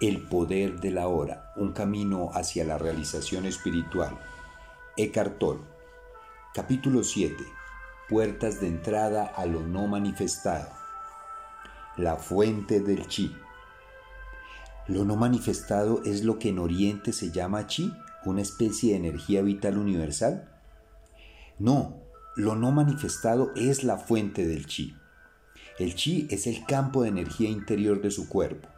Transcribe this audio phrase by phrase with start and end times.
[0.00, 4.18] El poder de la hora, un camino hacia la realización espiritual.
[4.96, 5.40] Eckhart.
[6.52, 7.36] Capítulo 7.
[8.08, 10.68] Puertas de entrada a lo no manifestado.
[11.96, 13.36] La fuente del chi.
[14.88, 19.42] Lo no manifestado es lo que en Oriente se llama chi, una especie de energía
[19.42, 20.50] vital universal.
[21.60, 22.02] No,
[22.34, 24.96] lo no manifestado es la fuente del chi.
[25.78, 28.74] El chi es el campo de energía interior de su cuerpo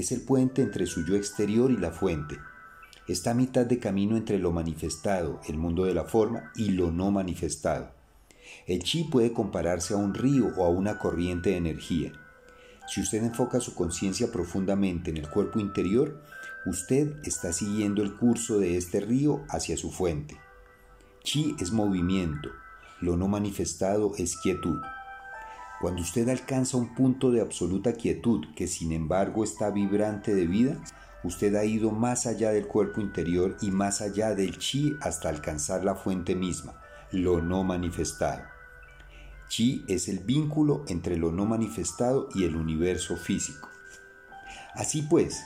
[0.00, 2.38] es el puente entre su yo exterior y la fuente.
[3.06, 6.90] Está a mitad de camino entre lo manifestado, el mundo de la forma, y lo
[6.90, 7.90] no manifestado.
[8.66, 12.12] El chi puede compararse a un río o a una corriente de energía.
[12.86, 16.22] Si usted enfoca su conciencia profundamente en el cuerpo interior,
[16.66, 20.36] usted está siguiendo el curso de este río hacia su fuente.
[21.22, 22.50] Chi es movimiento,
[23.00, 24.80] lo no manifestado es quietud.
[25.80, 30.76] Cuando usted alcanza un punto de absoluta quietud que sin embargo está vibrante de vida,
[31.22, 35.84] usted ha ido más allá del cuerpo interior y más allá del chi hasta alcanzar
[35.84, 36.80] la fuente misma,
[37.12, 38.42] lo no manifestado.
[39.48, 43.68] Chi es el vínculo entre lo no manifestado y el universo físico.
[44.74, 45.44] Así pues,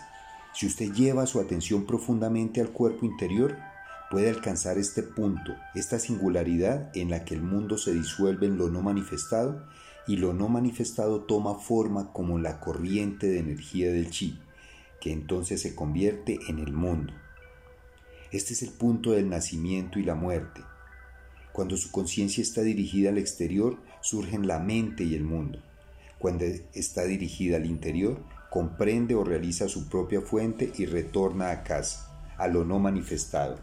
[0.55, 3.57] si usted lleva su atención profundamente al cuerpo interior,
[4.11, 8.69] puede alcanzar este punto, esta singularidad en la que el mundo se disuelve en lo
[8.69, 9.63] no manifestado
[10.07, 14.39] y lo no manifestado toma forma como la corriente de energía del chi,
[15.01, 17.13] que entonces se convierte en el mundo.
[18.31, 20.63] Este es el punto del nacimiento y la muerte.
[21.53, 25.61] Cuando su conciencia está dirigida al exterior, surgen la mente y el mundo.
[26.19, 32.11] Cuando está dirigida al interior, comprende o realiza su propia fuente y retorna a casa,
[32.39, 33.59] a lo no manifestado.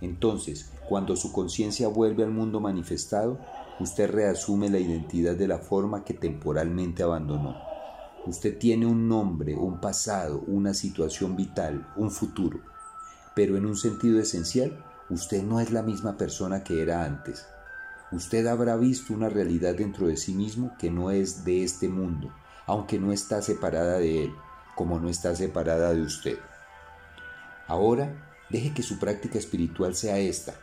[0.00, 3.38] Entonces, cuando su conciencia vuelve al mundo manifestado,
[3.80, 7.56] usted reasume la identidad de la forma que temporalmente abandonó.
[8.26, 12.60] Usted tiene un nombre, un pasado, una situación vital, un futuro,
[13.34, 17.46] pero en un sentido esencial, usted no es la misma persona que era antes.
[18.12, 22.32] Usted habrá visto una realidad dentro de sí mismo que no es de este mundo,
[22.66, 24.34] aunque no está separada de él,
[24.76, 26.38] como no está separada de usted.
[27.66, 30.54] Ahora, deje que su práctica espiritual sea esta,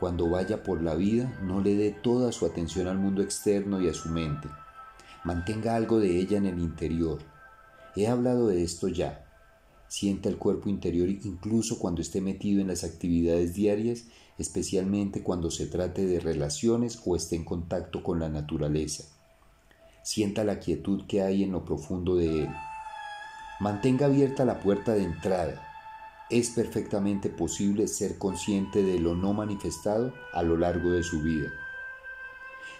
[0.00, 3.88] cuando vaya por la vida, no le dé toda su atención al mundo externo y
[3.90, 4.48] a su mente.
[5.24, 7.18] Mantenga algo de ella en el interior.
[7.94, 9.26] He hablado de esto ya.
[9.88, 14.04] Sienta el cuerpo interior incluso cuando esté metido en las actividades diarias,
[14.38, 19.04] especialmente cuando se trate de relaciones o esté en contacto con la naturaleza.
[20.02, 22.48] Sienta la quietud que hay en lo profundo de él.
[23.60, 25.69] Mantenga abierta la puerta de entrada
[26.30, 31.52] es perfectamente posible ser consciente de lo no manifestado a lo largo de su vida.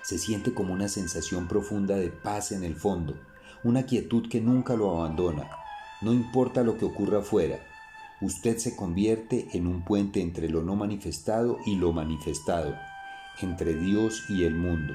[0.03, 3.15] Se siente como una sensación profunda de paz en el fondo,
[3.65, 5.51] una quietud que nunca lo abandona.
[6.01, 7.59] No importa lo que ocurra afuera,
[8.21, 12.77] usted se convierte en un puente entre lo no manifestado y lo manifestado,
[13.41, 14.95] entre Dios y el mundo.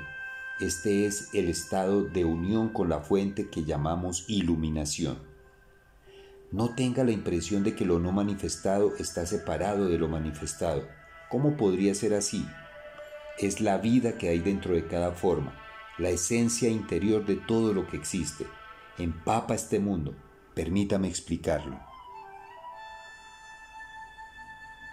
[0.61, 5.34] Este es el estado de unión con la fuente que llamamos iluminación.
[6.55, 10.87] No tenga la impresión de que lo no manifestado está separado de lo manifestado.
[11.29, 12.45] ¿Cómo podría ser así?
[13.37, 15.53] Es la vida que hay dentro de cada forma,
[15.97, 18.45] la esencia interior de todo lo que existe.
[18.97, 20.15] Empapa este mundo.
[20.53, 21.77] Permítame explicarlo.